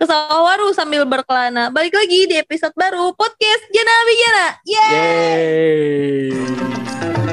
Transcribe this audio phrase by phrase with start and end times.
[0.00, 1.68] ke sawah waru sambil berkelana.
[1.68, 4.46] Balik lagi di episode baru podcast Jana Bijana.
[4.64, 4.96] Yeay!
[6.32, 7.30] Yeay.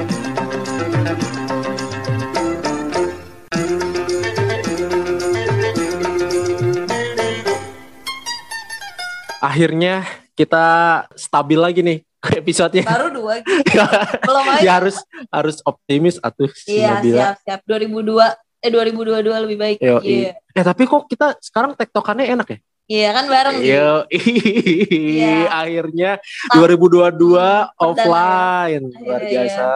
[9.38, 10.02] Akhirnya
[10.34, 10.66] kita
[11.14, 11.98] stabil lagi nih
[12.34, 12.84] episodenya.
[12.90, 13.80] Baru dua gitu.
[14.28, 14.62] Belum aja.
[14.66, 14.98] ya harus
[15.30, 17.38] harus optimis atuh Iya, Nabila.
[17.46, 17.62] siap, siap.
[17.70, 19.78] 2002 eh 2022 lebih baik.
[19.80, 20.34] Yo, Iya.
[20.52, 22.60] Eh tapi kok kita sekarang tektokannya enak ya?
[22.88, 23.56] Iya kan bareng.
[23.62, 23.92] Yo,
[25.20, 25.52] Iya.
[25.52, 26.12] akhirnya
[26.48, 29.68] Ah, 2022 perdana offline luar Iya, biasa.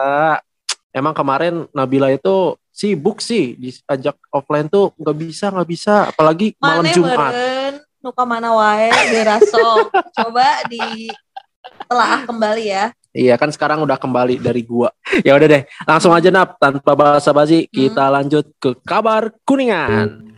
[0.92, 6.84] Emang kemarin Nabila itu sibuk sih diajak offline tuh nggak bisa nggak bisa, apalagi malam
[6.84, 7.18] Mane Jumat.
[7.32, 9.88] meren, nuka mana wae dirasok.
[10.16, 11.08] Coba di
[11.86, 12.84] telah kembali ya.
[13.12, 14.88] Iya kan sekarang udah kembali dari gua.
[15.26, 20.32] Ya udah deh, langsung aja nap tanpa basa-basi kita lanjut ke kabar kuningan.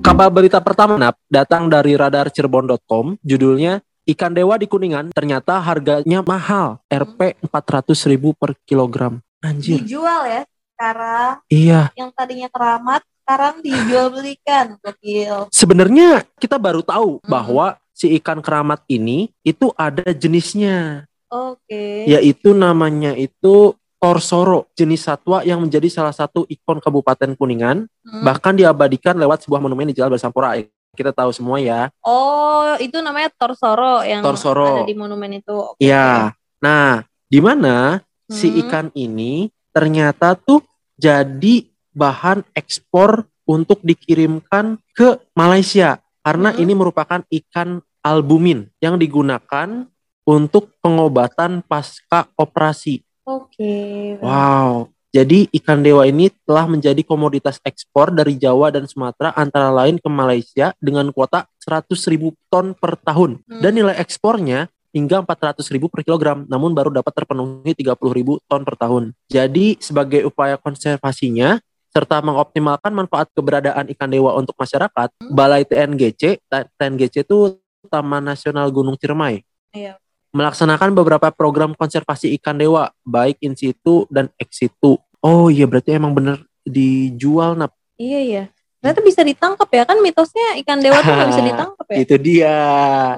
[0.00, 6.22] Kabar berita pertama nap datang dari radar cirebon.com judulnya Ikan dewa di Kuningan ternyata harganya
[6.22, 9.18] mahal, Rp 400.000 per kilogram.
[9.42, 9.82] Anjir.
[9.82, 14.78] Dijual ya sekarang Iya, yang tadinya keramat sekarang dijual belikan.
[14.78, 15.50] Gokil.
[15.50, 17.26] sebenarnya kita baru tahu Hmm.
[17.26, 17.66] bahwa
[17.96, 21.08] si ikan keramat ini itu ada jenisnya.
[21.26, 22.06] Oke.
[22.06, 28.22] yaitu namanya itu torsoro, jenis satwa yang menjadi salah satu ikon Kabupaten Kuningan, Hmm.
[28.22, 30.54] bahkan diabadikan lewat sebuah monumen di Jalan Bersampora.
[30.54, 31.92] Eh, Kita tahu semua ya.
[32.00, 34.80] Oh, itu namanya torsoro yang Torsoro.
[34.80, 35.52] ada di monumen itu.
[35.52, 35.82] Oke.
[35.82, 36.32] Iya.
[36.56, 38.58] Nah, di mana si Hmm.
[38.64, 40.64] ikan ini ternyata tuh
[40.96, 46.58] jadi bahan ekspor untuk dikirimkan ke Malaysia karena Hmm.
[46.58, 49.86] ini merupakan ikan albumin yang digunakan
[50.26, 53.06] untuk pengobatan pasca operasi.
[53.22, 54.18] Oke.
[54.18, 54.90] Wow.
[55.14, 60.08] Jadi ikan dewa ini telah menjadi komoditas ekspor dari Jawa dan Sumatera antara lain ke
[60.10, 63.62] Malaysia dengan kuota 100.000 ton per tahun Hmm.
[63.62, 69.14] dan nilai ekspornya hingga 400.000 per kilogram namun baru dapat terpenuhi 30.000 ton per tahun.
[69.30, 71.62] Jadi sebagai upaya konservasinya
[71.96, 75.08] serta mengoptimalkan manfaat keberadaan ikan dewa untuk masyarakat.
[75.32, 76.44] Balai TNGC,
[76.76, 77.56] TNGC itu
[77.88, 79.40] Taman Nasional Gunung Ciremai
[79.72, 79.96] Iya.
[80.36, 85.00] melaksanakan beberapa program konservasi ikan dewa baik in situ dan ex situ.
[85.24, 87.72] Oh iya berarti emang bener dijual nap.
[87.96, 88.44] Iya iya.
[88.86, 91.96] Ternyata bisa ditangkap ya kan mitosnya ikan dewa tuh nggak bisa ditangkap ya.
[91.98, 92.58] Itu dia.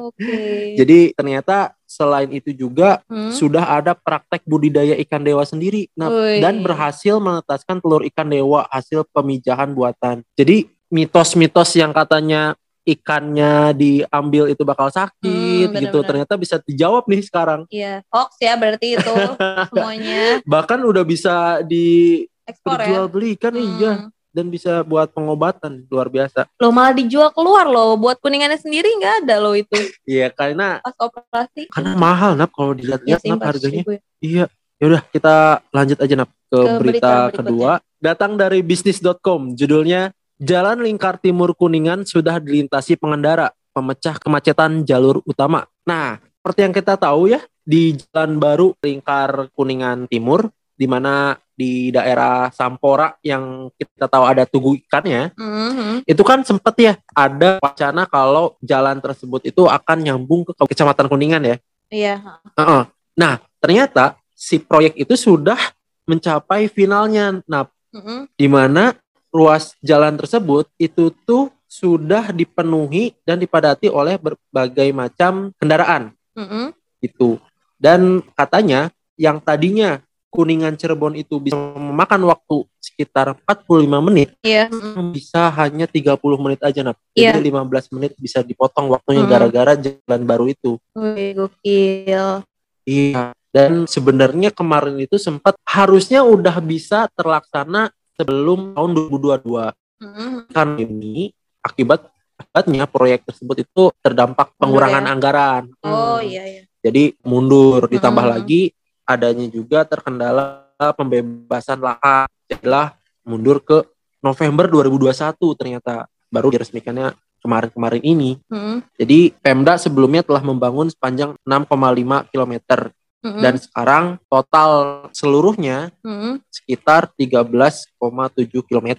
[0.01, 0.33] Oke.
[0.75, 3.29] Jadi ternyata selain itu juga Hmm.
[3.31, 6.09] sudah ada praktek budidaya ikan dewa sendiri Nap.
[6.09, 6.41] Wih.
[6.41, 10.25] dan berhasil menetaskan telur ikan dewa hasil pemijahan buatan.
[10.33, 16.09] Jadi mitos-mitos yang katanya ikannya diambil itu bakal sakit Hmm, gitu benar-benar.
[16.25, 17.61] ternyata bisa dijawab nih sekarang.
[17.69, 19.13] Iya, hoax ya berarti itu
[19.69, 23.05] semuanya Bahkan udah bisa di ekspor ya.
[23.05, 23.69] belikan Hmm.
[23.71, 23.93] iya
[24.39, 26.47] dan bisa buat pengobatan luar biasa.
[26.63, 29.75] Lo malah dijual keluar loh, buat kuningannya sendiri nggak ada loh itu
[30.07, 31.67] Iya karena pas operasi.
[31.75, 33.83] karena mahal nap kalau Iya dilihat-lihat sih, nap 400 harganya.
[33.83, 34.01] ya.
[34.23, 34.45] Iya.
[34.79, 35.35] Yaudah kita
[35.75, 37.71] lanjut aja nap ke, Ke berita, berita kedua.
[37.99, 45.67] Datang dari bisnis.com judulnya Jalan Lingkar Timur Kuningan sudah dilintasi pengendara pemecah kemacetan jalur utama.
[45.83, 50.47] Nah, seperti yang kita tahu ya di Jalan Baru Lingkar Kuningan Timur
[50.79, 56.07] di mana di daerah Sampora yang kita tahu ada tugu ikannya Mhm.
[56.07, 61.43] itu kan sempet ya ada wacana kalau jalan tersebut itu akan nyambung ke kecamatan Kuningan
[61.43, 61.57] ya.
[61.91, 62.15] Iya.
[62.55, 62.83] Heeh.
[63.19, 65.59] Nah ternyata si proyek itu sudah
[66.07, 67.43] mencapai finalnya.
[67.51, 68.31] Nah Mhm.
[68.39, 68.95] di mana
[69.35, 76.71] ruas jalan tersebut itu tuh sudah dipenuhi dan dipadati oleh berbagai macam kendaraan Mhm.
[77.03, 77.43] gitu.
[77.77, 79.99] Dan katanya yang tadinya
[80.29, 84.69] Kuningan Cirebon itu bisa memakan waktu sekitar 45 menit Iya.
[84.69, 85.11] Mhm.
[85.11, 87.01] bisa hanya 30 menit aja Nap.
[87.13, 87.33] Iya.
[87.33, 89.31] Jadi 15 menit bisa dipotong waktunya Hmm.
[89.31, 90.77] gara-gara jalan baru itu.
[90.93, 92.45] Wih, gokil.
[92.85, 93.33] Iya.
[93.49, 99.73] Dan sebenarnya kemarin itu sempat harusnya udah bisa terlaksana sebelum tahun 2022.
[99.99, 100.53] Mhm.
[100.53, 102.05] Kan ini akibat
[102.37, 105.11] akibatnya proyek tersebut itu terdampak pengurangan ya?
[105.11, 105.63] anggaran.
[105.83, 106.29] Oh Hmm.
[106.29, 106.63] iya iya.
[106.79, 108.35] Jadi mundur ditambah Hmm.
[108.39, 108.71] lagi
[109.09, 112.29] adanya juga terkendala pembebasan lahan.
[112.45, 112.93] Jadilah
[113.25, 113.89] mundur ke
[114.21, 118.37] November 2021 ternyata baru diresmikannya kemarin-kemarin ini.
[118.51, 118.85] Mhm.
[118.99, 123.41] Jadi Pemda sebelumnya telah membangun sepanjang 6,5 km Mhm.
[123.43, 124.71] dan sekarang total
[125.11, 126.43] seluruhnya Mhm.
[126.51, 128.95] sekitar 13,7 km.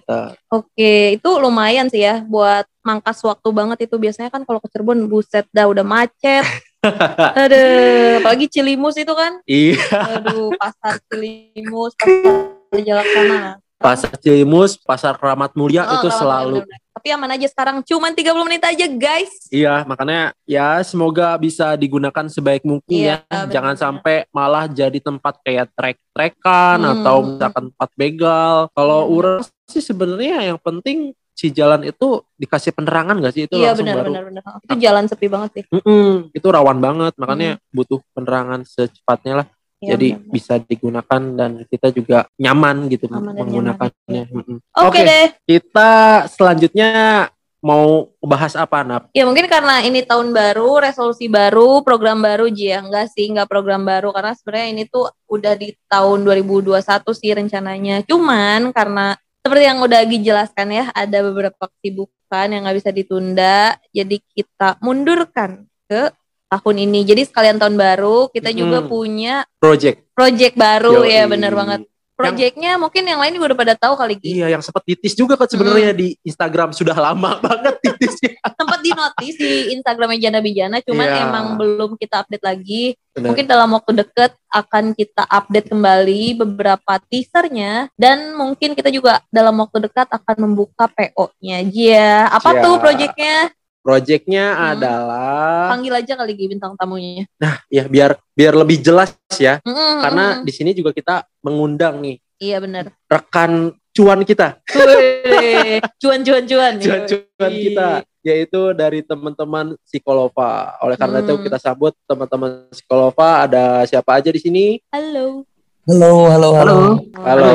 [0.52, 5.08] Oke, itu lumayan sih ya buat mangkas waktu banget itu biasanya kan kalau ke Cirebon
[5.08, 6.44] buset dah udah macet.
[6.80, 9.40] Aduh, apalagi Cilimus itu kan.
[9.44, 9.80] Iya.
[10.16, 12.34] Aduh, pasar Cilimus, pasar
[12.72, 13.60] Jalaksana.
[13.80, 16.76] Pasar Cilimus, Pasar Keramat Mulia Oh, itu selalu Mulia.
[16.92, 19.48] Tapi aman aja sekarang cuman 30 menit aja guys.
[19.48, 23.24] Iya, makanya ya semoga bisa digunakan sebaik mungkin Iya, ya.
[23.24, 23.52] benar-benar.
[23.56, 26.92] Jangan sampai malah jadi tempat kayak trek-trekan Hmm.
[26.92, 28.54] atau misalkan tempat begal.
[28.76, 29.16] Kalau Hmm.
[29.16, 33.88] urang sih sebenarnya yang penting si jalan itu dikasih penerangan gak sih itu Iya langsung
[33.88, 34.08] benar baru.
[34.12, 34.42] benar benar.
[34.60, 35.64] Itu jalan sepi banget sih.
[35.72, 39.46] Mm-mm, itu rawan banget, makanya butuh penerangan secepatnya lah.
[39.80, 40.32] Iya, jadi benar-benar.
[40.36, 44.22] bisa digunakan dan kita juga nyaman gitu Aman menggunakannya.
[44.28, 44.56] Mm-mm.
[44.84, 45.32] Oke deh.
[45.48, 45.90] kita
[46.28, 47.32] selanjutnya
[47.64, 49.08] mau bahas apa Nap?
[49.16, 52.84] Ya mungkin karena ini tahun baru, resolusi baru, program baru Ji ya.
[52.84, 56.76] Enggak sih, enggak program baru karena sebenarnya ini tuh udah di tahun 2021
[57.16, 58.04] sih rencananya.
[58.04, 63.74] Cuman karena seperti yang udah Agi jelaskan ya, ada beberapa kesibukan yang nggak bisa ditunda.
[63.90, 66.12] Jadi kita mundurkan ke
[66.46, 67.02] tahun ini.
[67.02, 68.88] Jadi sekalian tahun baru, kita juga Hmm.
[68.90, 70.10] punya Project.
[70.14, 71.14] project baru Yoi.
[71.14, 71.89] ya, bener banget.
[72.20, 74.30] Projectnya mungkin yang lain juga udah pada tahu kali Gi.
[74.36, 78.36] Iya, yang sempat titis juga kan sebenarnya di Instagram sudah lama banget titisnya.
[78.56, 81.18] Sempat di notice di Instagramnya Jana Bijana, cuman Iya.
[81.24, 82.82] emang belum kita update lagi.
[83.10, 83.26] Benar.
[83.34, 89.58] Mungkin dalam waktu deket akan kita update kembali beberapa teasernya dan mungkin kita juga dalam
[89.58, 91.62] waktu dekat akan membuka PO-nya.
[91.66, 92.62] Iya, apa Iya.
[92.62, 93.36] tuh projectnya?
[93.80, 94.64] Projectnya Hmm.
[94.76, 97.24] adalah Panggil aja kali Gi bintang tamunya.
[97.66, 99.56] ya biar biar lebih jelas ya.
[99.60, 100.44] Mm-mm, Karena mm-mm.
[100.44, 102.92] di sini juga kita mengundang nih iya benar.
[103.06, 106.78] rekan cuan kita, Wih, Cuan-cuan-cuan.
[106.78, 107.62] cuan-cuan Yoi.
[107.66, 107.88] kita
[108.20, 110.76] yaitu dari teman-teman Psikolova.
[110.78, 111.42] Oleh karena itu Hmm.
[111.42, 113.44] kita sambut teman-teman Psikolova.
[113.44, 114.76] Ada siapa aja di sini?
[114.90, 115.42] Halo.
[115.82, 116.76] Halo, halo, halo.
[117.18, 117.52] Halo,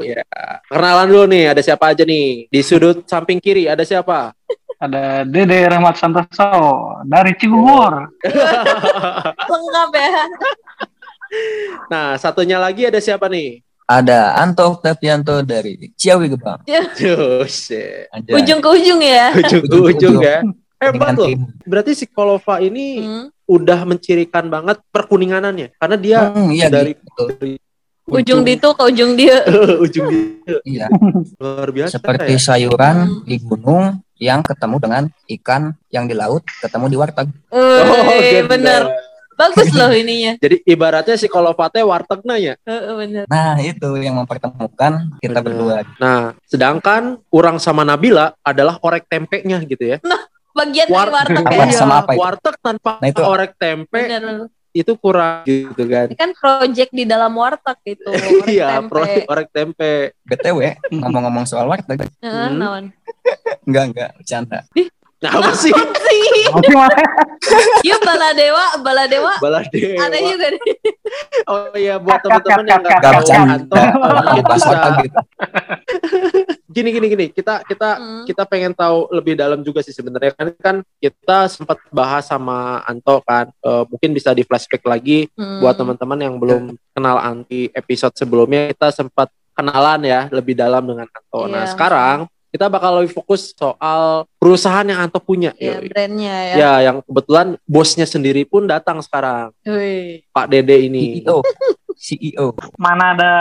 [0.00, 0.22] ya.
[0.64, 2.46] Kenalan dulu nih, ada siapa aja nih?
[2.46, 4.30] Di sudut samping kiri ada siapa?
[4.84, 6.52] Ada Dede Rahmat Santoso
[7.08, 8.12] dari Cibubur.
[9.52, 10.10] Lengkap ya.
[11.88, 13.64] Nah, satunya lagi ada siapa nih?
[13.84, 16.60] Ada Anto Oktavianto dari Ciawi Gebang.
[16.68, 18.32] Anjay.
[18.32, 19.32] Ujung ke ujung ya.
[19.40, 20.44] ujung ke ujung ya.
[20.80, 21.32] Hebat loh.
[21.64, 23.26] Berarti Psikolova ini Hmm.
[23.48, 25.72] udah mencirikan banget perkuninganannya.
[25.80, 27.24] Karena dia Hmm, iya, dari gitu.
[27.32, 27.52] dari
[28.04, 29.40] Ujung di itu ke ujung dia.
[29.84, 30.86] ujung dia Iya,
[31.40, 32.40] luar biasa seperti ya.
[32.42, 37.28] sayuran di gunung yang ketemu dengan ikan yang di laut ketemu di warteg.
[37.48, 37.64] Oh,
[38.20, 38.44] gitu.
[38.44, 38.92] bener.
[39.34, 40.38] Bagus loh ininya.
[40.44, 42.54] Jadi ibaratnya Psikolova teh wartegna ya.
[42.62, 43.24] Heeh, bener.
[43.26, 45.42] Nah, itu yang mempertemukan kita Bener.
[45.42, 45.74] berdua.
[45.98, 49.98] Nah, sedangkan orang sama Nabila adalah orek tempenya gitu ya.
[50.54, 51.74] Bagian War- dari warteg ya.
[51.74, 52.20] sama apa itu?
[52.22, 54.46] Warteg tanpa Nah, itu- orek tempe bener.
[54.74, 56.10] Itu kurang gitu kan.
[56.10, 58.10] Ini kan project di dalam warteg itu.
[58.10, 58.90] warteg Iya, tempe.
[58.90, 59.92] pro orek tempe.
[60.26, 60.58] BTW,
[60.90, 62.58] ngomong-ngomong soal warteg, Heeh, Hmm.
[62.58, 62.84] naon.
[63.64, 64.58] enggak enggak bercanda.
[65.24, 65.72] Nah, apa sih?
[65.72, 66.52] Sih.
[66.52, 66.92] Oke, Mas.
[67.88, 69.32] Yuk Baladewa, Baladewa.
[69.40, 69.96] Balade.
[69.96, 70.62] Ada juga nih.
[71.48, 73.20] Oh iya buat teman-teman yang nggak tahu
[74.44, 75.20] Bahas bisa gitu.
[76.68, 78.24] gini gini gini kita kita Hmm.
[78.26, 83.22] kita pengen tahu lebih dalam juga sih sebenarnya kan kan kita sempat bahas sama Anto
[83.22, 85.60] kan Eh, mungkin bisa di flashback lagi Hmm.
[85.60, 91.06] buat teman-teman yang belum kenal Anti episode sebelumnya kita sempat kenalan ya lebih dalam dengan
[91.06, 91.46] Anto.
[91.46, 91.70] Nah Iya.
[91.70, 92.18] sekarang
[92.54, 95.50] kita bakal lebih fokus soal perusahaan yang Anto punya.
[95.58, 95.90] Ya, Yoi.
[95.90, 96.54] brandnya ya.
[96.54, 100.22] Ya, yang kebetulan bosnya sendiri pun datang sekarang, Wih.
[100.30, 101.18] Pak Dede ini.
[101.18, 101.42] CEO.
[101.98, 102.46] CEO.
[102.78, 103.32] Mana ada?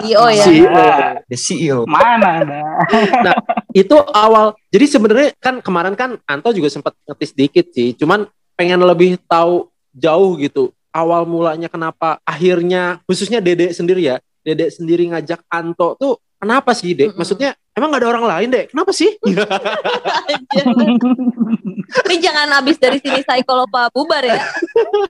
[0.00, 0.44] CEO ya.
[0.48, 0.86] CEO.
[1.28, 1.78] The CEO.
[1.84, 2.60] Mana ada?
[3.74, 8.78] itu awal jadi sebenarnya kan kemarin kan Anto juga sempat ngetis dikit sih cuman pengen
[8.86, 15.42] lebih tahu jauh gitu awal mulanya kenapa akhirnya khususnya Dede sendiri ya Dede sendiri ngajak
[15.50, 17.18] Anto tuh kenapa sih Dek Mm-mm.
[17.18, 19.10] maksudnya emang gak ada orang lain Dek kenapa sih.
[22.04, 24.40] Ini jangan habis dari sini psikolopa bubar ya.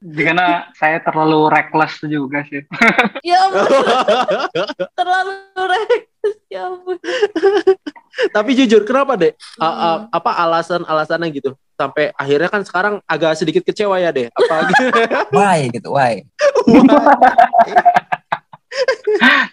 [0.03, 2.65] Karena saya terlalu reckless juga sih.
[3.25, 3.65] Ya ampun,
[4.93, 6.35] terlalu reksis.
[6.49, 6.97] Ya ampun.
[8.31, 10.09] tapi jujur kenapa Dek A- a- Hmm.
[10.09, 14.85] apa alasan-alasannya gitu sampai akhirnya kan sekarang agak sedikit kecewa ya Dek apa gitu
[15.37, 16.23] Why gitu, why?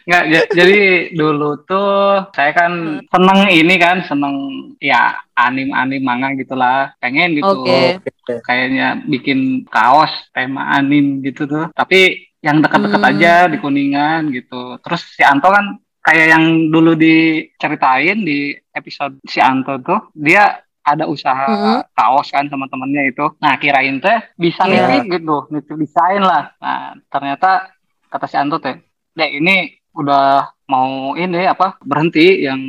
[0.02, 0.80] Nggak, ja- jadi
[1.14, 2.72] dulu tuh saya kan
[3.06, 4.36] seneng ini kan, seneng
[4.82, 6.94] ya anim-anim manga gitulah.
[6.98, 7.62] Pengen gitu.
[7.62, 8.02] Oke.
[8.42, 11.70] Kayaknya bikin kaos tema anim gitu tuh.
[11.72, 13.12] Tapi yang dekat-dekat Hmm.
[13.14, 14.82] aja di Kuningan gitu.
[14.82, 21.06] Terus si Anto kan kayak yang dulu diceritain di episode si Anto tuh, dia ada
[21.06, 21.82] usaha Hmm.
[21.94, 23.30] kaos kan sama temennya itu.
[23.38, 24.90] Nah kirain teh bisa Iya.
[24.90, 26.58] nitip gitu, nitip desain lah.
[26.58, 27.70] Nah ternyata
[28.10, 28.74] kata si Anto teh,
[29.16, 29.56] dek ini
[29.92, 32.60] udah mau ini apa berhenti yang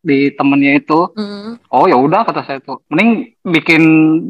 [0.00, 1.12] di temennya itu.
[1.12, 1.60] Mm.
[1.76, 2.80] oh ya udah kata saya tuh.
[2.88, 3.82] Mending bikin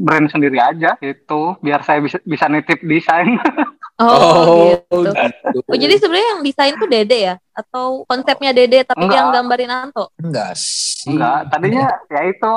[0.03, 1.55] brand sendiri aja gitu.
[1.63, 3.39] Biar saya bisa bisa nitip desain
[4.01, 5.13] Oh, gitu.
[5.13, 5.61] gitu.
[5.63, 7.35] Oh, jadi sebenarnya yang desain tuh Dede ya?
[7.53, 9.13] Atau konsepnya Dede tapi Enggak.
[9.15, 10.09] yang gambarin Anto?
[10.17, 10.89] Enggak sih.
[11.07, 12.55] enggak tadinya ya itu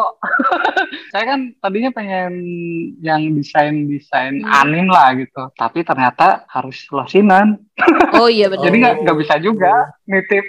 [1.12, 2.32] saya kan tadinya pengen
[3.00, 4.60] yang desain desain Hmm.
[4.62, 7.56] anim lah gitu tapi ternyata harus losinan
[8.20, 8.68] Oh iya benar.
[8.68, 9.74] jadi nggak nggak bisa juga
[10.06, 10.48] nitip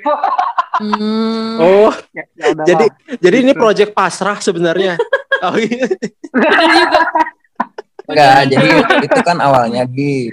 [0.75, 1.55] Hmm.
[1.55, 2.87] Oh, ya, ya jadi
[3.21, 3.61] jadi ini Gitu.
[3.61, 4.99] project pasrah sebenarnya.
[5.45, 5.87] Oh, iya.
[8.05, 8.69] Enggak, jadi
[9.01, 10.29] itu kan awalnya Gi.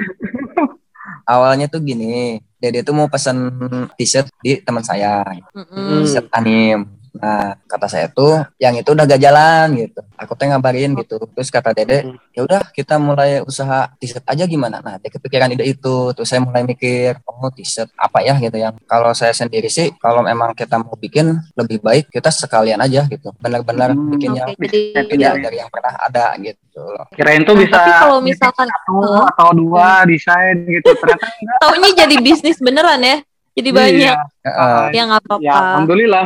[1.32, 3.48] Awalnya tuh gini, Dede tuh mau pesan
[3.96, 5.24] t-shirt di teman saya,
[5.56, 6.04] Mm-mm.
[6.04, 6.84] t-shirt anim.
[7.12, 10.00] Nah, kata saya tuh yang itu udah gak jalan gitu.
[10.16, 11.20] Aku tuh ngabarin gitu.
[11.36, 14.80] Terus kata Dede, ya udah kita mulai usaha t-shirt aja gimana.
[14.80, 16.16] Nah, dia kepikiran ide itu.
[16.16, 20.24] Terus saya mulai mikir, oh t-shirt apa ya gitu yang kalau saya sendiri sih kalau
[20.24, 23.36] memang kita mau bikin lebih baik kita sekalian aja gitu.
[23.38, 25.32] Benar-benar Hmm, bikin yang jadi beda ya.
[25.36, 27.04] dari yang pernah ada gitu loh.
[27.12, 28.96] kirain tuh bisa tapi kalau misalkan satu
[29.28, 33.18] atau dua desain gitu ternyata enggak taunya jadi bisnis beneran ya?
[33.52, 33.76] Jadi Iya.
[33.76, 34.18] banyak.
[34.48, 34.84] Heeh.
[34.96, 35.44] Ya nggak apa-apa.
[35.44, 36.26] ya alhamdulillah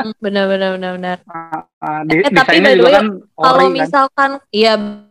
[0.00, 1.18] Hmm, Bener bener bener bener.
[1.80, 4.30] Ah, di, Eh, tapi by the way, kan Kalau kan misalkan,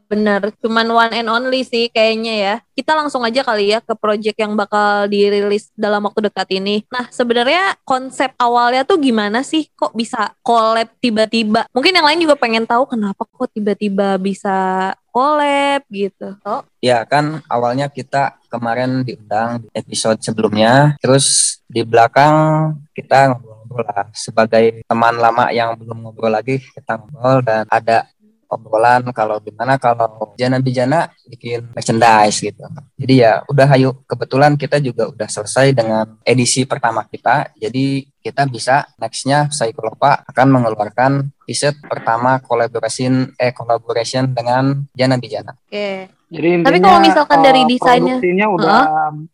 [0.09, 2.55] bener, cuman one and only sih kayaknya ya.
[2.73, 6.81] Kita langsung aja kali ya ke project yang bakal dirilis dalam waktu dekat ini.
[6.89, 9.69] Nah sebenarnya konsep awalnya tuh gimana sih?
[9.77, 11.69] Kok bisa collab tiba-tiba?
[11.69, 16.33] Mungkin yang lain juga pengen tahu kenapa kok tiba-tiba bisa collab gitu.
[16.41, 23.85] Oh, Ya kan awalnya kita kemarin diundang di episode sebelumnya, terus di belakang kita ngobrol-ngobrol
[23.85, 28.09] lah sebagai teman lama yang belum ngobrol lagi kita ngobrol dan ada
[28.49, 32.65] obrolan kalau gimana kalau Jana Bijana bikin merchandise gitu.
[32.97, 37.53] Jadi ya udah ayo kebetulan kita juga udah selesai dengan edisi pertama kita.
[37.55, 41.11] Jadi kita bisa nextnya Psycholopa akan mengeluarkan
[41.47, 45.55] t-shirt pertama collaboration eh collaboration dengan Jana Bijana.
[45.55, 46.19] Oke.
[46.29, 48.79] Jadi Tapi intinya, kalau misalkan dari eh, desainnya- produksinya udah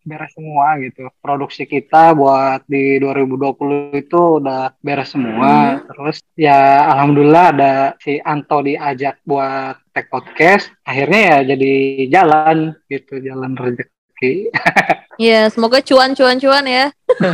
[0.07, 1.03] beres semua gitu.
[1.19, 5.75] Produksi kita buat di 2020 itu udah beres semua.
[5.75, 5.91] Hmm.
[5.91, 10.71] Terus ya alhamdulillah ada si Anto diajak buat tag podcast.
[10.87, 11.73] Akhirnya ya jadi
[12.07, 14.55] jalan gitu, jalan rezeki.
[15.15, 16.85] Ya semoga cuan-cuan-cuan ya.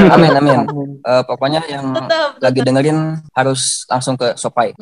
[0.08, 0.60] Amin amin.
[1.00, 2.38] Eh, pokoknya yang Tetap.
[2.38, 3.00] lagi dengerin
[3.32, 4.74] harus langsung ke Sopai.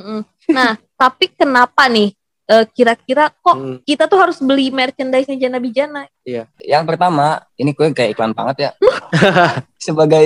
[0.48, 2.12] Nah, tapi kenapa nih?
[2.50, 3.77] eh, kira-kira kok Hmm.
[3.86, 6.10] kita tuh harus beli merchandise-nya Jana Bijana?
[6.58, 8.72] Yang pertama, ini gue kayak iklan banget ya.
[9.77, 10.25] Sebagai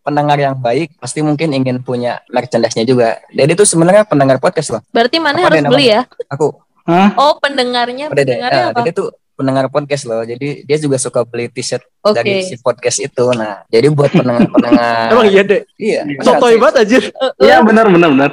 [0.00, 3.24] pendengar yang baik, pasti mungkin ingin punya merchandise-nya juga.
[3.28, 4.82] Jadi itu sebenarnya pendengar podcast loh.
[4.92, 6.04] Berarti mana Apa harus beli ya?
[6.28, 7.14] Aku, Hah?
[7.16, 8.78] Oh, pendengarnya, pendengarnya Eh, apa?
[8.82, 10.22] Dede tuh pendengar podcast loh.
[10.22, 12.16] Jadi dia juga suka beli t-shirt Oke.
[12.16, 13.24] dari si podcast itu.
[13.32, 15.08] Nah, jadi buat pendengar-pendengar.
[15.12, 15.62] Emang iya deh.
[15.74, 16.00] iya.
[16.04, 16.20] Iya.
[16.20, 16.96] Sotoy banget aja.
[16.98, 18.30] Eh, eh, Iya benar benar benar.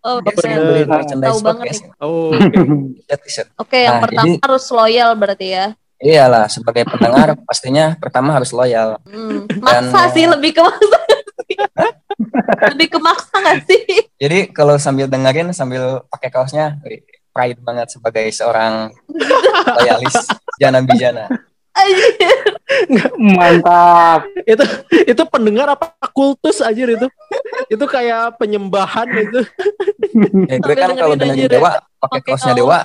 [0.00, 1.82] Oh, Dia sering beli merchandise Tahu banget podcast.
[1.98, 2.30] Oh.
[3.06, 3.48] T-shirt, t-shirt.
[3.56, 5.66] Oke, yang Nah, pertama jadi- harus loyal berarti ya.
[6.00, 8.96] Iyalah, sebagai pendengar pastinya pertama harus loyal.
[9.04, 10.98] Hmm, Maksa Dan, sih lebih ke maksa.
[12.72, 13.84] lebih ke maksa gak sih?
[14.16, 16.80] Jadi kalau sambil dengerin sambil pakai kaosnya,
[17.30, 18.90] pride banget sebagai seorang
[19.78, 20.16] loyalis
[20.60, 21.26] Jana Bijana.
[21.70, 22.38] Anjir.
[23.18, 24.26] Mantap.
[24.46, 24.64] itu
[25.06, 27.08] itu pendengar apa kultus aja itu
[27.68, 29.40] itu kayak penyembahan itu
[30.46, 31.46] Ya, gue kan kalau deh.
[31.46, 32.58] Dewa pakai kaosnya kaos.
[32.58, 32.78] Dewa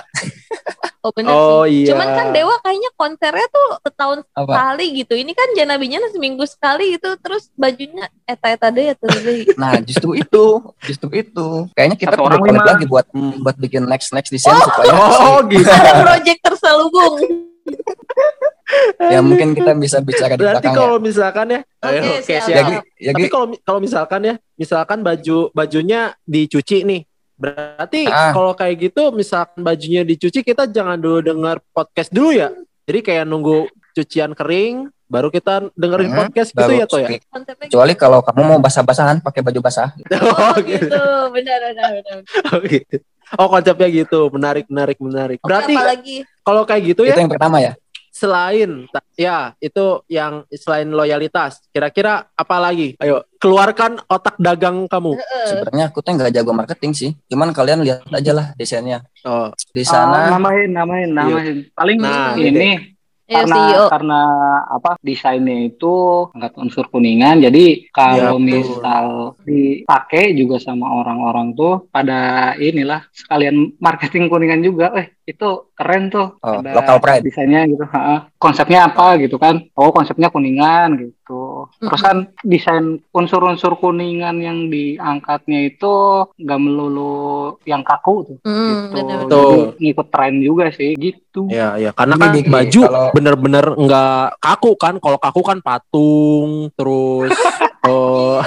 [1.00, 1.86] Oh bener oh sih.
[1.86, 4.42] iya Cuman kan Dewa kayaknya konsernya tuh setahun apa?
[4.50, 5.14] sekali gitu.
[5.14, 7.14] Ini kan Jana Bijana seminggu sekali gitu.
[7.22, 9.46] Terus bajunya eta-eta deh ya terus deh.
[9.62, 10.44] Nah justru itu,
[10.82, 11.70] justru itu.
[11.78, 12.66] Kayaknya kita Satu perlu orang lima.
[12.66, 13.06] lagi buat
[13.38, 17.14] buat bikin next next desain supaya oh gitu Ada project terselubung.
[18.98, 20.74] ya mungkin kita bisa bicara di berarti ya.
[20.74, 22.42] kalau misalkan ya Oke, ayo, siap.
[22.42, 22.66] siap.
[22.98, 27.02] Ya, tapi kalau kalau misalkan ya misalkan baju bajunya dicuci nih
[27.36, 28.32] berarti Ah.
[28.32, 32.50] kalau kayak gitu misalkan bajunya dicuci kita jangan dulu dengar podcast dulu ya
[32.82, 37.24] jadi kayak nunggu cucian kering baru kita dengerin Hmm, podcast gitu ya toh ya gitu.
[37.62, 39.94] Kecuali kalau kamu mau basah-basahan pakai baju basah.
[40.18, 40.90] Oh gitu.
[41.30, 42.18] Benar benar benar.
[42.48, 42.96] oh gitu
[43.32, 47.58] oh konsepnya gitu menarik menarik menarik berarti apalagi kalau kayak gitu Itu ya yang pertama
[47.58, 47.74] ya.
[48.16, 55.12] Selain ya itu yang selain loyalitas kira-kira apa lagi ayo keluarkan otak dagang kamu
[55.46, 57.10] Sebenarnya aku tuh nggak jago marketing sih.
[57.30, 59.06] Cuman kalian lihat aja lah desainnya.
[59.22, 61.56] oh Di sana namain namain namain.
[61.72, 62.95] Paling Nah, ini
[63.28, 63.84] karena CEO.
[63.88, 64.20] karena
[64.68, 65.94] apa desainnya itu
[66.30, 68.46] angkat unsur kuningan jadi Ya, kalau betul.
[68.46, 69.06] misal
[69.42, 72.18] dipakai juga sama orang-orang tuh pada
[72.56, 77.22] inilah sekalian marketing kuningan juga eh itu keren tuh Oh, ada local pride.
[77.22, 83.74] desainnya gitu ha konsepnya apa gitu kan oh konsepnya kuningan gitu terus kan desain unsur-unsur
[83.74, 85.94] kuningan yang diangkatnya itu
[86.32, 87.26] nggak melulu
[87.64, 88.96] yang kaku tuh Mm, gitu.
[89.26, 89.26] Betul.
[89.26, 93.66] Jadi ngikut tren juga sih gitu Ya, ya, karena Ini kan Diki, baju kalau- bener-bener
[93.76, 94.94] nggak kaku kan.
[94.96, 97.28] Kalau kaku kan patung, terus
[97.86, 98.42] oh,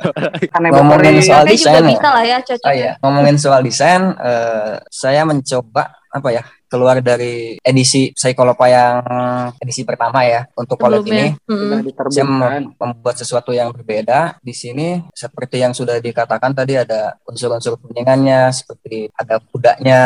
[0.74, 1.88] Ngomongin soal desain ya?
[1.88, 2.68] bisa lah ya cocok.
[2.68, 8.98] Oh iya, ngomongin soal desain, eh, saya mencoba apa ya keluar dari edisi Psikolopa yang
[9.62, 11.34] edisi pertama ya untuk collab ini.
[11.46, 11.86] Mm.
[11.94, 12.26] sudah Saya
[12.66, 19.06] membuat sesuatu yang berbeda di sini seperti yang sudah dikatakan tadi ada unsur-unsur kuningannya seperti
[19.14, 20.02] ada kudanya,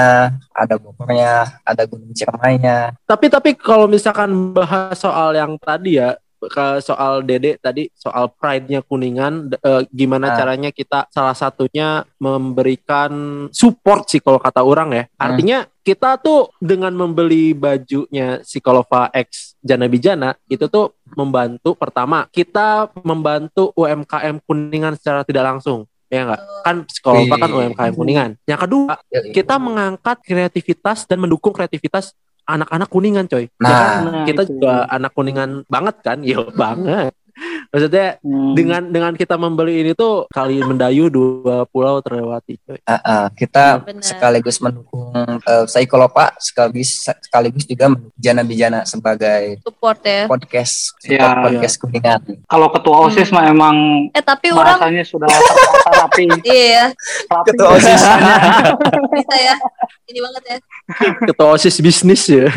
[0.53, 2.97] ada bokornya, ada gunung ciremainya.
[3.09, 8.87] tapi tapi kalau misalkan bahas soal yang tadi ya ke soal Dede tadi soal pride-nya
[8.87, 10.37] Kuningan eh, gimana Ah.
[10.39, 13.11] caranya kita salah satunya memberikan
[13.51, 15.05] support sih kalau kata orang ya.
[15.19, 22.93] Artinya kita tuh dengan membeli bajunya Psikolova X Jana Bijana itu tuh membantu pertama kita
[23.03, 25.89] membantu UMKM Kuningan secara tidak langsung.
[26.09, 26.41] Ya enggak?
[26.65, 27.51] Kan Psikolova kan.
[27.53, 28.31] UMKM Kuningan.
[28.49, 29.33] Yang kedua, Yoi.
[29.37, 32.17] kita mengangkat kreativitas dan mendukung kreativitas
[32.49, 33.45] anak-anak kuningan coy.
[33.45, 33.69] Ya Nah.
[33.69, 33.97] kan?
[34.03, 34.57] Nah, kita itu.
[34.57, 37.13] juga anak kuningan banget kan, yo banget.
[37.69, 38.51] Maksudnya Hmm.
[38.53, 42.83] dengan dengan kita membeli ini tuh kali mendayu dua pulau terlewati coy.
[42.83, 44.03] Ah, ah, kita Benar.
[44.03, 50.27] sekaligus mendukung eh, Psikolopa sekaligus sekaligus juga mendukung Jana Bijana sebagai Support ya.
[50.27, 52.21] podcast Ya, podcast kuningan.
[52.43, 53.37] kalau ketua osis Hmm.
[53.37, 53.77] mah emang
[54.11, 55.31] Eh tapi orang sudah
[55.87, 56.91] rapi iya
[57.29, 58.03] rapi Ketua OSIS.
[59.15, 59.55] bisa ya.
[60.07, 60.57] Ini banget ya.
[61.29, 62.49] Ketua OSIS bisnis ya.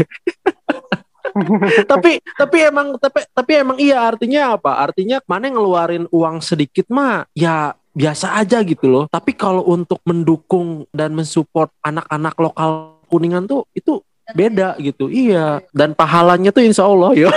[1.92, 4.84] tapi tapi emang tapi tapi emang iya artinya apa?
[4.84, 9.06] Artinya mana ngeluarin uang sedikit mah ya biasa aja gitu loh.
[9.12, 14.00] Tapi kalau untuk mendukung dan mensupport anak-anak lokal Kuningan tuh itu
[14.32, 15.12] beda gitu.
[15.12, 15.60] Iya.
[15.76, 17.30] Dan pahalanya tuh insya Allah ya.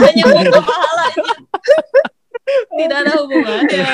[0.00, 1.32] Hanya untuk pahala ini.
[2.70, 3.84] Tidak ada hubungannya.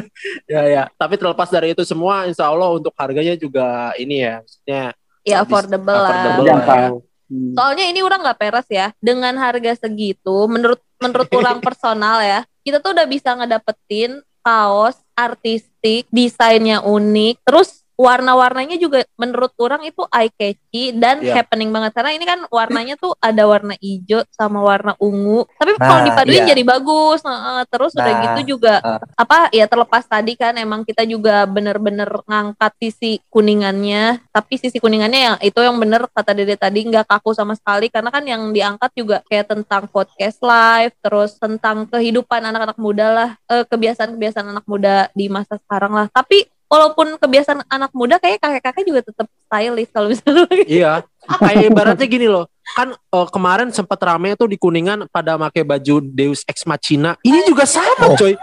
[0.52, 0.82] ya ya.
[0.94, 4.84] Tapi terlepas dari itu semua, insya Allah untuk harganya juga ini ya, maksudnya
[5.24, 6.12] Ya affordable lah.
[6.12, 6.66] affordable lah.
[6.68, 6.88] ya.
[7.24, 7.52] Hmm.
[7.56, 8.92] Soalnya ini orang nggak peres ya.
[9.00, 16.04] Dengan harga segitu, menurut menurut orang personal ya, kita tuh udah bisa ngedapetin kaos artistik,
[16.12, 21.40] desainnya unik, terus warna-warnanya juga menurut orang itu eye catchy dan Iya.
[21.40, 26.02] happening banget karena ini kan warnanya tuh ada warna hijau sama warna ungu tapi kalau
[26.02, 26.50] Nah, dipaduin iya.
[26.52, 28.98] jadi bagus Nah, terus udah Nah, gitu juga eh.
[29.14, 35.20] apa ya terlepas tadi kan emang kita juga bener-bener ngangkat sisi kuningannya tapi sisi kuningannya
[35.20, 38.90] yang itu yang bener kata dede tadi nggak kaku sama sekali karena kan yang diangkat
[38.92, 45.06] juga kayak tentang podcast live terus tentang kehidupan anak-anak muda lah eh, kebiasaan-kebiasaan anak muda
[45.14, 50.08] di masa sekarang lah tapi walaupun kebiasaan anak muda kayak kakek-kakek juga tetap stylish kalau
[50.10, 50.92] misalnya Iya.
[51.24, 52.44] Kayak ibaratnya gini loh.
[52.76, 57.16] Kan eh, kemarin sempat rame tuh di Kuningan pada pakai baju Deus Ex Machina.
[57.24, 58.16] Ini juga sama, Oh.
[58.16, 58.36] coy.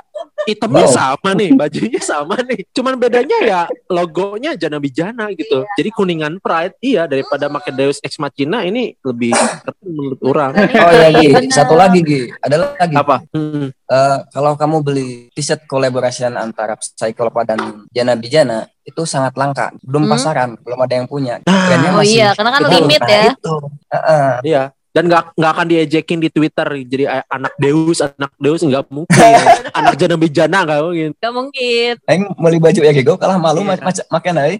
[0.48, 0.94] Hitamnya Wow.
[0.94, 2.66] sama nih, bajunya sama nih.
[2.74, 5.64] Cuman bedanya ya logonya Jana Bijana gitu.
[5.78, 10.52] Jadi Kuningan Pride iya daripada pakai Deus Ex Machina ini lebih keren menurut orang.
[10.58, 12.96] Oh ya Gi, satu lagi Gi, ada lagi.
[12.96, 13.16] Apa?
[13.32, 13.70] Hmm.
[13.70, 20.08] Eh, kalau kamu beli t-shirt collaboration antara Psycholopa dan Jana Bijana itu sangat langka, belum
[20.08, 20.12] Hmm.
[20.16, 21.38] pasaran, belum ada yang punya.
[21.46, 23.56] Nah, oh masih- iya karena kan limit Nah, ya Itu.
[23.92, 24.30] Heeh.
[24.48, 24.64] Iya.
[24.92, 29.36] Dan nggak nggak akan diejekin di Twitter jadi eh, anak Deus anak Deus nggak mungkin.
[29.78, 31.10] Anak Jana Bijana nggak mungkin.
[31.16, 31.94] Gak mungkin.
[32.12, 34.06] Aing beli baju ya Gigo kalah malu yeah.
[34.12, 34.60] makan aja.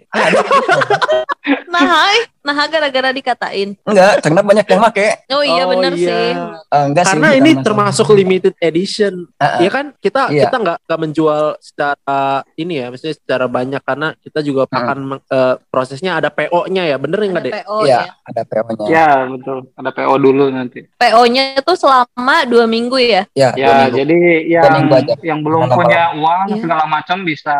[1.68, 5.08] Nah nah gara-gara dikatain Enggak, karena banyak yang make.
[5.28, 6.06] oh iya Oh, bener iya.
[6.08, 6.30] sih
[6.68, 7.10] Eh, enggak sih.
[7.12, 7.64] karena bukan ini masalah.
[7.64, 9.58] termasuk limited edition Heeh.
[9.60, 10.42] ya kan kita Iya.
[10.46, 12.22] kita nggak nggak menjual secara
[12.56, 14.74] ini ya maksudnya secara banyak karena kita juga Hmm.
[14.76, 18.86] akan eh, prosesnya ada PO-nya ya bener nggak ada deh PO Iya, ya ada PO-nya.
[18.88, 23.96] ya betul ada PO dulu nanti PO-nya itu selama dua minggu ya Ya, ya minggu.
[23.98, 24.74] jadi yang
[25.20, 26.58] yang belum punya uang Iya.
[26.60, 27.54] segala macam bisa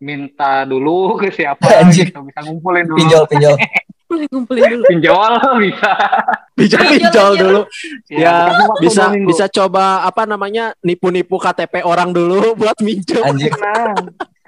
[0.00, 2.08] minta dulu ke siapa Anjir.
[2.08, 3.56] gitu bisa ngumpulin dulu pinjol pinjol.
[4.10, 5.92] ngumpulin dulu pinjol bisa
[6.58, 7.30] bisa Pinjol, pinjol pinjol.
[7.36, 7.60] dulu
[8.10, 9.28] Ya, ya waktu bisa minggu.
[9.28, 13.52] bisa coba apa namanya nipu-nipu KTP orang dulu buat minjem Anjir.
[13.54, 13.94] Nah.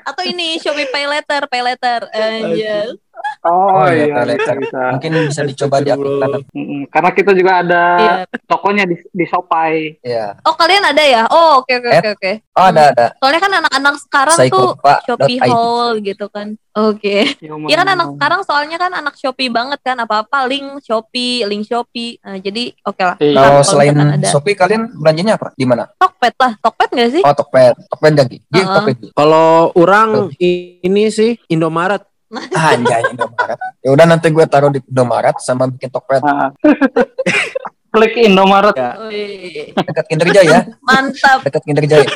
[0.03, 2.99] atau ini Shopee Pay Letter Pay Letter anjir
[3.43, 6.31] oh, Oh, iya, iya bisa bisa Mungkin bisa dicoba diaktifkan.
[6.49, 6.81] Mm-mm.
[6.89, 8.15] karena kita juga ada Iya.
[8.45, 10.37] tokonya di, di Shopee Ya.
[10.41, 13.07] oh kalian ada ya oh oke oke oke oke Oh, ada ada.
[13.17, 15.39] soalnya kan anak-anak sekarang tuh Shopee.
[15.43, 20.45] Hall gitu kan oke Iya kan anak sekarang soalnya kan anak Shopee banget kan apa-apa
[20.45, 22.17] link Shopee, link Shopee.
[22.19, 23.17] Nah, jadi oke lah.
[23.19, 23.35] Iya.
[23.35, 25.53] Kalau kalau selain ada Shopee kalian belanjanya apa?
[25.53, 25.85] Di mana?
[25.97, 27.23] Tokped lah, Tokped nggak sih?
[27.23, 27.75] Oh, Tokped.
[27.89, 28.37] Tokped lagi.
[28.43, 28.61] Di.
[28.61, 28.97] Tokped.
[28.99, 29.09] Gi.
[29.13, 32.05] kalau orang ini sih Indomaret
[32.73, 33.59] Anjay, Indomaret.
[33.85, 36.25] Ya udah nanti gue taruh di Indomaret sama bikin Tokped.
[36.25, 36.49] Ah,
[37.92, 38.73] klik Indomaret.
[38.73, 38.97] Ya.
[39.77, 40.59] Dekat Kinder Jaya.
[40.88, 41.45] mantap.
[41.45, 42.09] Dekat Kinder Jaya.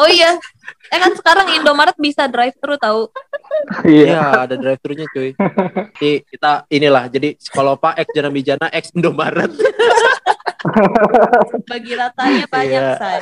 [0.00, 0.32] Oh iya.
[0.88, 3.12] Eh kan sekarang Indomaret bisa drive thru tahu.
[3.84, 5.36] Iya, ada drive thru-nya cuy.
[6.00, 9.52] Jadi kita inilah jadi Skolopa X Jana Bijana X Indomaret.
[11.70, 12.96] Bagi ratanya banyak Iya.
[12.96, 13.18] say.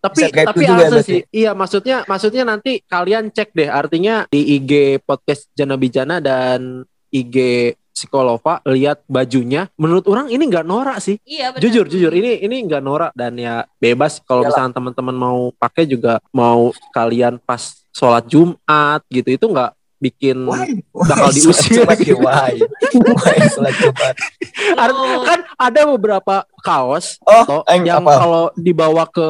[0.00, 1.20] tapi tapi juga sih.
[1.28, 7.36] Iya, maksudnya maksudnya nanti kalian cek deh artinya di IG podcast Jana Bijana dan IG
[7.94, 11.62] Psikolova lihat bajunya menurut orang ini nggak norak sih Iya benar.
[11.62, 16.18] jujur jujur ini ini nggak norak dan ya bebas kalau misalnya teman-teman mau pakai juga
[16.28, 20.84] mau kalian pas sholat Jumat gitu itu nggak bikin Why?
[20.90, 21.36] Bakal Why?
[21.38, 21.80] diusir.
[21.80, 22.52] Sholat Jumat ya, Why?
[23.14, 24.14] Why sholat Jumat?
[24.74, 29.28] Ar- Oh, kan ada beberapa kaos Oh, toh, aing yang kalau dibawa ke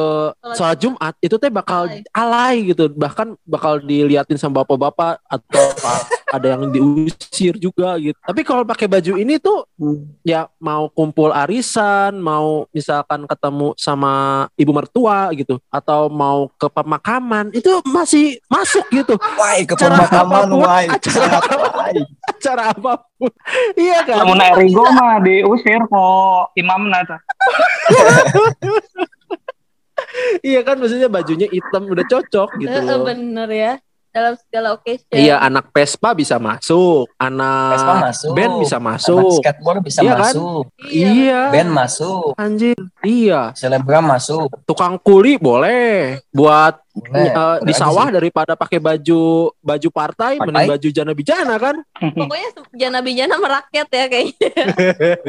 [0.55, 2.07] Sholat Jumat itu teh bakal Alay.
[2.15, 5.63] alay gitu bahkan bakal diliatin sama bapak-bapak atau
[6.35, 9.63] ada yang diusir juga gitu tapi kalau pakai baju ini tuh
[10.21, 14.13] ya mau kumpul arisan mau misalkan ketemu sama
[14.55, 20.27] ibu mertua gitu atau mau ke pemakaman itu masih masuk gitu Why ke Acara pemakaman?
[20.27, 20.83] apa pun, Why?
[20.87, 21.27] acara
[21.71, 21.93] Why?
[22.37, 23.31] cara apa pun
[23.75, 27.19] iya kan Namun Erigo mah diusir kok imamna tah.
[30.41, 33.73] Iya kan maksudnya bajunya hitam udah cocok gitu eh, loh bener ya.
[34.15, 35.11] Dalam segala occasion.
[35.11, 38.31] Iya, anak Vespa bisa masuk, anak Vespa masuk.
[38.31, 39.31] band bisa Anak masuk.
[39.43, 40.21] skateboard bisa Iya kan?
[40.23, 40.63] masuk.
[40.87, 41.41] Iya.
[41.51, 42.27] Band masuk.
[42.39, 42.79] Anjir.
[43.03, 44.47] Iya, Selebgram masuk.
[44.63, 48.15] tukang kuli boleh buat Boleh di sawah sih.
[48.15, 50.47] daripada pakai baju baju partai, Partai?
[50.47, 51.75] mending baju jana bijana kan?
[52.23, 54.51] Pokoknya jana bijana merakyat ya kayaknya.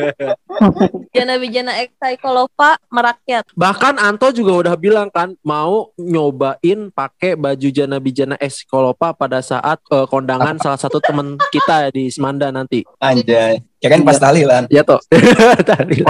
[1.16, 3.50] jana bijana Psycholova merakyat.
[3.59, 9.83] Bahkan Anto juga udah bilang kan mau nyobain pakai baju jana bijana Eskolopa pada saat
[9.90, 12.87] eh, kondangan salah satu temen kita di Semanda nanti.
[13.02, 13.59] Anjay.
[13.83, 14.70] Kirain pas tahlilan.
[14.70, 15.02] Ya toh.
[15.68, 16.07] Tadi.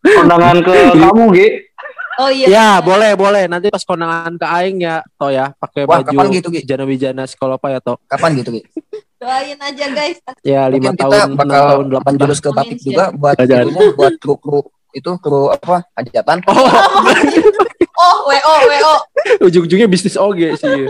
[0.00, 1.48] Kondangan ke kamu, Gi.
[2.20, 2.46] Oh iya.
[2.52, 3.48] Ya, boleh, boleh.
[3.48, 6.60] Nanti pas kondangan ke aing ya, toh ya, pakai Wah, baju kapan gitu, Gi?
[6.68, 7.96] jana bijana Skolopa ya toh.
[8.04, 8.62] Kapan gitu, Gi?
[9.20, 10.16] Doain aja guys.
[10.44, 12.16] Ya, lima Mungkin kita tahun, enam bakal tahun, delapan tahun.
[12.20, 13.36] menjurus ke batik Amin, juga buat
[13.96, 16.66] buat kru-kru itu kru apa hajatan Oh,
[18.00, 18.94] Oh, WO, WO.
[19.46, 20.88] ujung-ujungnya bisnis oge sih.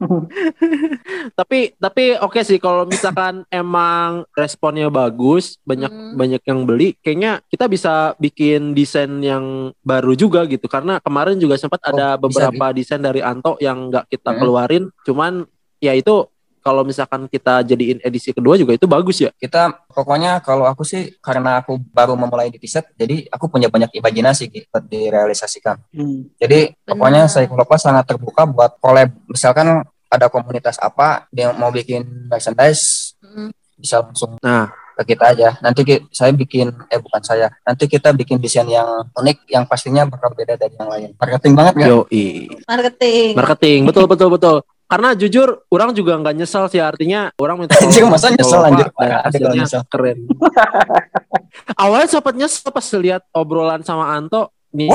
[1.38, 6.14] tapi tapi oke sih kalau misalkan emang responnya bagus, banyak Hmm.
[6.14, 10.70] banyak yang beli, kayaknya kita bisa bikin desain yang baru juga gitu.
[10.70, 14.38] Karena kemarin juga sempat Oh, ada bisa, beberapa desain dari Anto yang nggak kita Hmm.
[14.38, 15.32] keluarin, cuman
[15.82, 19.30] ya itu kalau misalkan kita jadiin edisi kedua juga itu bagus ya.
[19.34, 23.90] kita pokoknya kalau aku sih karena aku baru memulai di Piset jadi aku punya banyak
[23.92, 25.80] imajinasi gitu direalisasikan
[26.36, 26.86] jadi Benar.
[26.86, 33.14] pokoknya saya Kulopa sangat terbuka buat collab misalkan ada komunitas apa dia mau bikin merchandise
[33.20, 33.54] Hmm.
[33.72, 34.66] bisa langsung Nah.
[34.92, 38.84] ke kita aja nanti ki- saya bikin eh bukan saya nanti kita bikin desain yang
[39.12, 41.98] unik yang pastinya bakal beda dari yang lain marketing banget kan Yo,
[42.66, 43.32] Marketing.
[43.32, 44.56] marketing betul betul betul.
[44.90, 48.90] Karena jujur orang juga nggak nyesal sih artinya orang minta tolong masa nyesel, anjir?
[48.98, 49.82] hasilnya nyesel.
[49.86, 50.26] keren.
[51.86, 54.90] Awalnya sempat nyesel pas lihat obrolan sama Anto nih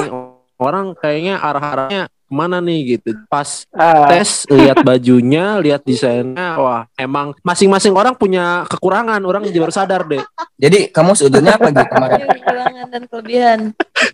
[0.60, 3.14] orang kayaknya arah-arahnya ke mana nih gitu.
[3.26, 9.22] Pas Ah, tes lihat bajunya, lihat desainnya, wah emang masing-masing orang punya kekurangan.
[9.22, 10.22] Orang baru sadar deh.
[10.56, 13.60] jadi kamu seujurnya apa gitu kemarin kekurangan dan kelebihan.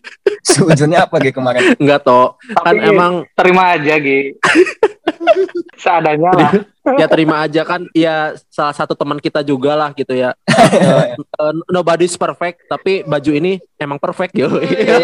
[0.51, 4.35] seujurnya apa gitu kemarin Enggak toh, kan Tapi- emang terima aja, Gi.
[5.81, 6.51] Seadanya lah.
[6.83, 8.15] Ya terima aja kan ya
[8.47, 10.33] salah satu teman kita juga lah gitu ya
[10.71, 14.97] Eh, eh, nobody's perfect tapi baju ini emang perfect yo Iya.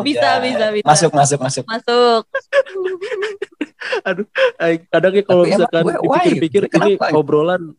[0.06, 0.84] bisa, bisa, bisa.
[0.84, 2.22] masuk masuk masuk Masuk.
[4.58, 7.10] Eh, kadang ya kalau misalkan dipikir-pikir Kenapa?
[7.10, 7.74] ini obrolan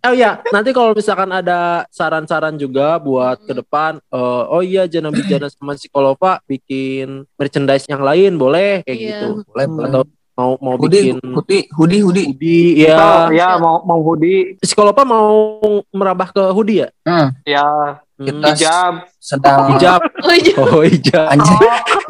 [0.00, 5.12] Oh ya, nanti kalau misalkan ada saran-saran juga buat ke depan, eh, oh iya Jana
[5.12, 9.08] Bijana sama Psikolova bikin merchandise yang lain boleh kayak Iya.
[9.12, 9.28] gitu.
[9.44, 9.76] boleh Hmm.
[9.76, 10.02] boleh Atau
[10.40, 13.28] mau mau hoodie bikin hoodie hoodie hoodie hoodie Oh, ya.
[13.30, 15.28] ya mau mau hoodie, Psikolova mau
[15.92, 16.88] merambah ke hoodie ya?
[17.04, 17.66] hmm, ya
[18.20, 18.28] Hmm.
[18.36, 18.94] Kita- hijab.
[19.16, 20.00] sedang hijab.
[20.20, 20.54] Oh iya.
[20.60, 21.24] Oh hijab.
[21.30, 21.56] anjir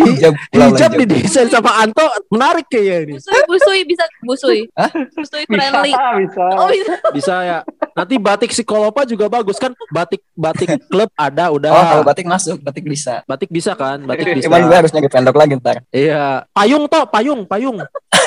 [0.01, 1.07] hijab pulau Hijab hijab.
[1.07, 3.14] didesain sama Anto menarik kayaknya ini.
[3.14, 4.61] Busui, busui bisa busui.
[4.75, 4.90] Hah?
[4.90, 5.90] Busui Bisa, friendly.
[6.21, 6.47] bisa.
[6.53, 6.95] Oh bisa.
[7.14, 7.59] Bisa ya.
[7.93, 9.71] Nanti batik psikolopa juga bagus kan?
[9.88, 11.71] Batik batik klub ada udah.
[11.71, 14.03] oh kalau batik masuk batik bisa Batik bisa kan?
[14.03, 14.47] Batik bisa.
[14.47, 16.43] cuman gue harus nyari vendor lagi ntar Iya.
[16.51, 17.79] Payung toh, payung, payung.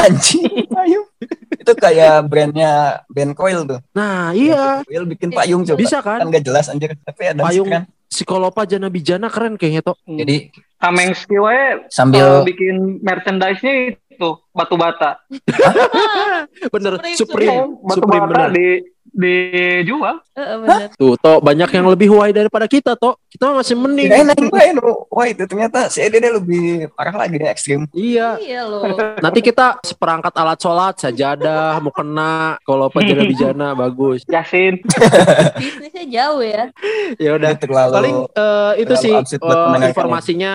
[0.04, 1.08] Anjing payung
[1.54, 2.72] itu kayak brandnya
[3.08, 4.84] band coil tuh Nah, iya.
[4.84, 6.28] coil bikin payung coba Bisa kan kan?
[6.30, 9.98] gak jelas anjir tapi ada Payung kan psikolopa jana bijana keren kayaknya toh.
[10.06, 13.74] jadi Tameng skiwe sambil bikin merchandise-nya
[14.12, 15.16] itu batu bata.
[16.74, 17.58] Bener, Supreme, Supreme.
[17.80, 18.50] batu Supreme bata bener.
[18.52, 18.68] di
[19.14, 20.18] dijual.
[20.34, 20.90] Heeh, bener.
[20.98, 23.22] Tuh, Tok, banyak yang lebih why daripada kita, Tok.
[23.30, 24.10] Kita masih mending.
[24.10, 25.06] Aing main oh.
[25.14, 27.86] Wah itu ternyata si Ede lebih parah lagi nih ekstrim.
[27.94, 28.42] Iya.
[28.42, 28.82] Iya loh.
[29.22, 34.26] Nanti kita seperangkat alat sholat, sajadah, mau kena, kalau pajana bijana bagus.
[34.26, 34.82] Yasin.
[35.62, 36.74] Bisnisnya jauh ya.
[37.22, 37.54] Ya udah.
[37.54, 40.54] terlalu Paling eh, itu terlalu sih mendengarkan informasinya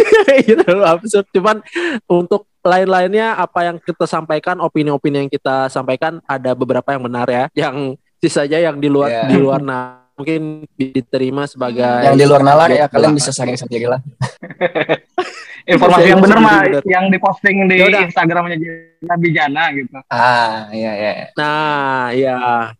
[0.48, 1.28] itu terlalu absurd.
[1.36, 1.60] Cuman
[2.08, 7.48] untuk lain-lainnya apa yang kita sampaikan, opini-opini yang kita sampaikan ada beberapa yang benar ya.
[7.56, 9.22] Yang sisanya yang di luar Iya.
[9.30, 14.02] di luar nah mungkin diterima sebagai yang di luar nalar ya kalian bisa saring sendirilah.
[15.68, 16.82] Informasi yang benar mah Bener.
[16.88, 18.08] yang diposting di Yaudah.
[18.08, 18.56] Instagramnya
[19.04, 20.00] Nabi Jana gitu.
[20.08, 21.12] Ah iya iya.
[21.36, 22.36] Nah, ya.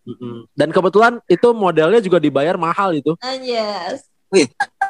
[0.09, 0.49] Mm-mm.
[0.57, 3.13] Dan kebetulan itu modelnya juga dibayar mahal itu.
[3.21, 4.09] Anjas.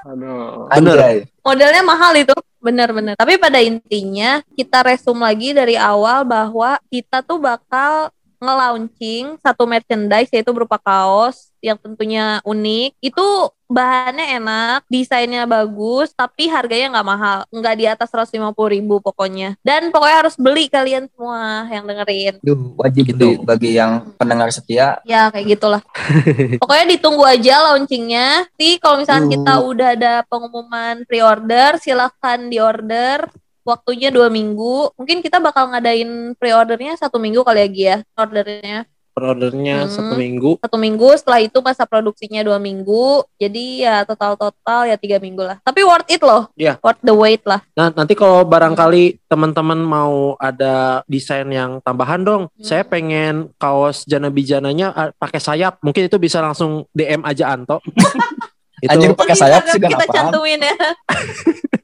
[0.07, 0.71] Aduh.
[0.71, 0.95] Bener.
[0.95, 1.17] Anjay.
[1.43, 2.35] Modelnya mahal itu.
[2.59, 3.14] Bener-bener.
[3.14, 10.31] Tapi pada intinya kita resume lagi dari awal bahwa kita tuh bakal nge-launching satu merchandise
[10.31, 12.94] yaitu berupa kaos yang tentunya unik.
[13.03, 17.38] Itu bahannya enak, desainnya bagus, tapi harganya nggak mahal.
[17.52, 19.54] Nggak di atas 150 ribu pokoknya.
[19.61, 22.35] Dan pokoknya harus beli kalian semua yang dengerin.
[22.40, 23.14] Duh, wajib Gitu.
[23.14, 24.98] beli bagi yang pendengar setia.
[25.04, 25.83] Ya kayak gitulah.
[26.62, 28.48] Pokoknya ditunggu aja launchingnya.
[28.48, 29.33] Nanti kalau misalnya Uh.
[29.37, 33.28] kita udah ada pengumuman pre-order, silahkan di-order.
[33.62, 34.96] Waktunya dua minggu.
[34.96, 37.98] Mungkin kita bakal ngadain pre-ordernya satu minggu kali lagi ya.
[38.16, 39.90] Ordernya Per-ordernya Hmm.
[39.90, 40.50] satu minggu.
[40.62, 41.09] satu minggu.
[41.18, 43.26] Setelah itu masa produksinya dua minggu.
[43.35, 45.59] Jadi ya total-total ya tiga minggu lah.
[45.61, 46.46] Tapi worth it loh.
[46.54, 46.78] Iya.
[46.78, 47.61] Worth the wait lah.
[47.74, 52.62] Nah, nanti kalau barangkali teman-teman mau ada desain yang tambahan dong, Hmm.
[52.62, 55.83] saya pengen kaos jana bijananya ah, pakai sayap.
[55.83, 57.83] Mungkin itu bisa langsung DM aja Anto.
[58.78, 60.70] itu Anjing pakai sayap sih kita apa cantumin ya.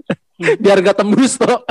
[0.62, 1.62] biar gak tembus toh.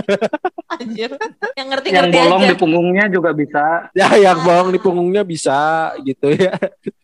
[0.74, 1.14] Anjir.
[1.14, 1.20] Yang
[1.54, 2.50] Yang ngerti-ngerti bolong aja.
[2.50, 3.64] di punggungnya juga bisa.
[3.94, 6.54] ya, yang bawang di punggungnya bisa gitu ya.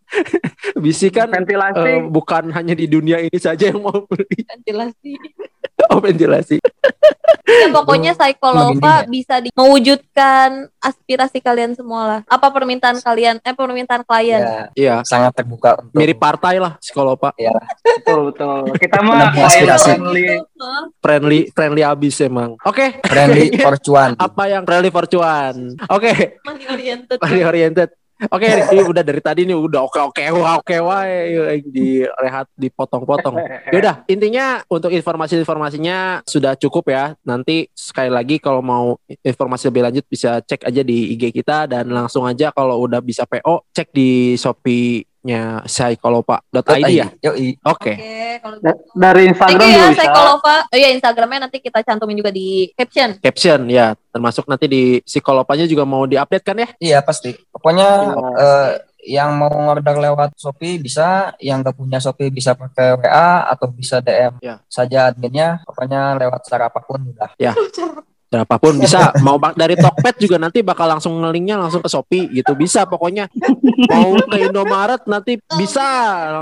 [0.84, 1.86] Bisi kan Ventilasi.
[1.86, 5.14] eh, bukan hanya di dunia ini saja yang mau beli Ventilasi.
[5.92, 6.58] oh, ventilasi.
[7.50, 8.70] Ya pokoknya Psycholova
[9.02, 12.20] Begini bisa di- mewujudkan aspirasi kalian semua lah.
[12.26, 13.42] Apa permintaan kalian?
[13.42, 14.38] Eh permintaan klien.
[14.40, 17.34] Ya, Iya, sangat terbuka untuk mirip partai lah psikolopa.
[17.34, 18.70] Betul betul.
[18.78, 19.90] Kita mah Penuh aspirasi.
[19.92, 20.26] friendly.
[21.00, 22.54] Friendly friendly abis emang.
[22.62, 24.14] Oke, friendly for cuan.
[24.16, 25.74] apa yang friendly for cuan?
[25.90, 27.18] Oke, Money oriented.
[27.18, 27.90] money oriented.
[28.28, 31.08] Oke, ini udah dari tadi nih udah oke oke wah oke wah
[31.64, 33.40] di rehat dipotong-potong.
[33.74, 37.16] Yaudah, intinya untuk informasi-informasinya sudah cukup ya.
[37.24, 41.88] Nanti sekali lagi kalau mau informasi lebih lanjut bisa cek aja di IG kita dan
[41.88, 44.36] langsung aja kalau udah bisa PO cek di
[45.20, 47.08] Shopee-nya psycholopa.id ya.
[47.12, 47.92] Oke.
[47.92, 47.94] Oke,
[48.40, 48.80] kalau Da- gitu.
[48.96, 50.12] Dari Thank Instagram you juga ya.
[50.72, 53.20] Oh iya Instagramnya nanti kita cantumin juga di caption.
[53.20, 56.70] Caption ya, termasuk nanti di psikolopanya juga mau diupdate kan ya?
[56.80, 57.36] Iya pasti.
[57.52, 58.16] Pokoknya Iya.
[58.40, 58.70] eh,
[59.12, 64.00] yang mau order lewat Shopee bisa, yang gak punya Shopee bisa pakai WA atau bisa
[64.00, 64.60] DM Ya.
[64.68, 65.64] saja adminnya.
[65.64, 67.32] Pokoknya lewat cara apa pun udah.
[68.30, 69.10] Berapapun bisa.
[69.20, 72.54] Mau bak- dari Tokped juga nanti bakal langsung ngelinknya langsung ke Shopee gitu.
[72.54, 73.26] Bisa pokoknya.
[73.90, 75.82] Mau ke Indomaret nanti bisa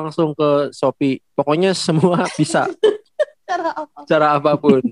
[0.04, 1.24] langsung ke Shopee.
[1.32, 2.68] Pokoknya semua bisa.
[3.48, 4.00] Cara apa?
[4.04, 4.84] Cara apa pun.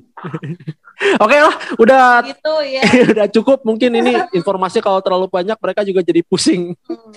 [1.20, 2.82] Oke lah, udah Gitu ya.
[3.12, 3.68] udah cukup.
[3.68, 6.72] Mungkin ini informasi kalau terlalu banyak mereka juga jadi pusing.
[6.88, 7.12] Hmm,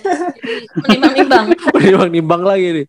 [0.83, 1.45] menimbang-nimbang.
[1.79, 2.85] Nimbang-nimbang lagi nih.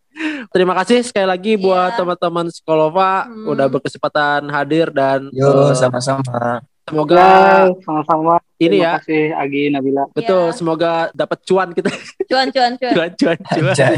[0.50, 1.98] Terima kasih sekali lagi buat Iya.
[2.03, 3.55] teman-teman Sekolova Hmm.
[3.55, 6.59] udah berkesempatan hadir dan Yo eh, sama-sama.
[6.85, 8.35] Semoga Ya, sama-sama.
[8.57, 10.05] ini Terima ya kasih Agi Nabila.
[10.11, 10.55] betul Iya.
[10.55, 11.90] semoga dapat cuan kita
[12.27, 12.93] Cuan, cuan, cuan.
[12.97, 13.69] cuan cuan cuan.
[13.69, 13.97] Anjay.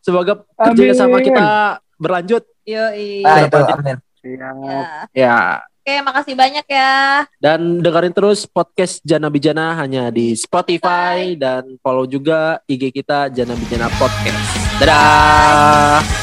[0.00, 1.46] Semoga kerja sama kita
[1.94, 2.42] berlanjut.
[2.62, 3.22] Yoi.
[3.22, 3.96] Ah itu amin.
[4.18, 4.48] Iya.
[4.52, 4.80] Ya.
[5.14, 5.38] Ya.
[5.80, 7.24] Oke, makasih banyak ya.
[7.40, 13.56] Dan dengerin terus podcast Jana Bijana hanya di Spotify dan follow juga IG kita Jana
[13.56, 14.36] Bijana Podcast.
[14.78, 16.17] Dadah.